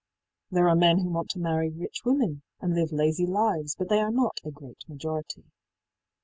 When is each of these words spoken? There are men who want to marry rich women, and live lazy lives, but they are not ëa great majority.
There 0.49 0.67
are 0.67 0.75
men 0.75 0.97
who 0.97 1.09
want 1.11 1.29
to 1.29 1.39
marry 1.39 1.69
rich 1.69 2.01
women, 2.05 2.41
and 2.59 2.73
live 2.73 2.91
lazy 2.91 3.27
lives, 3.27 3.75
but 3.75 3.87
they 3.89 3.99
are 3.99 4.09
not 4.09 4.39
ëa 4.43 4.51
great 4.51 4.81
majority. 4.89 5.43